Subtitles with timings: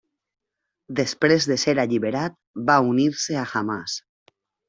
[0.99, 2.35] Després de ser alliberat,
[2.71, 4.01] va unir-se a Hamàs.